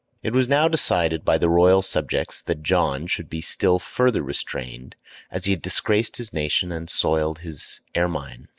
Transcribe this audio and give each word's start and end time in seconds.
]It 0.23 0.33
was 0.33 0.49
now 0.49 0.67
decided 0.67 1.23
by 1.23 1.37
the 1.37 1.47
royal 1.47 1.83
subjects 1.83 2.41
that 2.41 2.63
John 2.63 3.05
should 3.05 3.29
be 3.29 3.39
still 3.39 3.77
further 3.77 4.23
restrained, 4.23 4.95
as 5.29 5.45
he 5.45 5.51
had 5.51 5.61
disgraced 5.61 6.17
his 6.17 6.33
nation 6.33 6.71
and 6.71 6.89
soiled 6.89 7.37
his 7.41 7.81
ermine. 7.95 8.47